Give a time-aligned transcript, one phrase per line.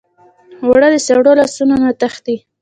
[0.63, 2.35] اوړه د سړو لاسو نه تښتي